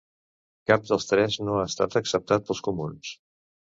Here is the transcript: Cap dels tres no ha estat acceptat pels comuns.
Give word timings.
Cap 0.71 0.87
dels 0.87 1.05
tres 1.11 1.39
no 1.45 1.59
ha 1.59 1.69
estat 1.69 2.01
acceptat 2.03 2.53
pels 2.53 2.67
comuns. 2.73 3.19